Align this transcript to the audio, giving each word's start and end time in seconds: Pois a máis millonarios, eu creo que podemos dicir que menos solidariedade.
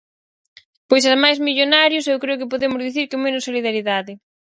Pois 0.89 1.03
a 1.13 1.15
máis 1.23 1.37
millonarios, 1.47 2.05
eu 2.11 2.21
creo 2.23 2.39
que 2.39 2.51
podemos 2.53 2.81
dicir 2.87 3.05
que 3.09 3.23
menos 3.23 3.45
solidariedade. 3.47 4.13